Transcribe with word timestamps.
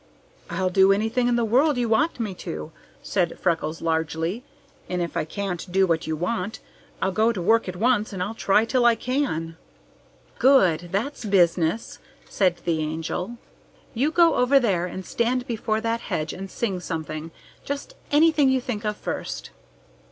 "I'll 0.49 0.71
do 0.71 0.91
anything 0.91 1.27
in 1.27 1.35
the 1.35 1.45
world 1.45 1.77
you 1.77 1.87
want 1.87 2.19
me 2.19 2.33
to," 2.33 2.71
said 3.03 3.37
Freckles 3.39 3.83
largely, 3.83 4.43
"and 4.89 4.99
if 4.99 5.15
I 5.15 5.25
can't 5.25 5.71
do 5.71 5.85
what 5.85 6.07
you 6.07 6.15
want, 6.15 6.57
I'll 7.03 7.11
go 7.11 7.31
to 7.31 7.39
work 7.39 7.69
at 7.69 7.75
once 7.75 8.11
and 8.11 8.23
I'll 8.23 8.33
try 8.33 8.65
'til 8.65 8.83
I 8.83 8.95
can." 8.95 9.57
"Good! 10.39 10.89
That's 10.91 11.23
business!" 11.25 11.99
said 12.27 12.61
the 12.65 12.79
Angel. 12.79 13.37
"You 13.93 14.09
go 14.09 14.37
over 14.37 14.59
there 14.59 14.87
and 14.87 15.05
stand 15.05 15.45
before 15.45 15.79
that 15.81 16.01
hedge 16.01 16.33
and 16.33 16.49
sing 16.49 16.79
something. 16.79 17.29
Just 17.63 17.93
anything 18.11 18.49
you 18.49 18.59
think 18.59 18.83
of 18.83 18.97
first." 18.97 19.51